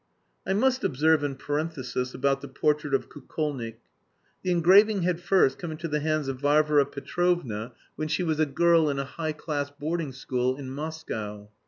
[0.47, 3.81] I must observe in parenthesis about the portrait of Kukolnik;
[4.41, 8.47] the engraving had first come into the hands of Varvara Petrovna when she was a
[8.47, 11.51] girl in a high class boarding school in Moscow.